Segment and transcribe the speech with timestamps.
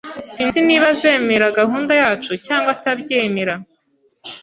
[0.33, 3.53] Sinzi niba azemera gahunda yacu cyangwa atabyemera.